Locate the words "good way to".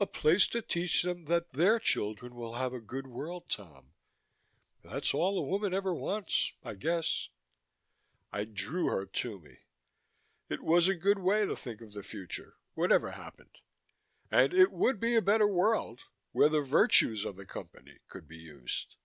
10.96-11.54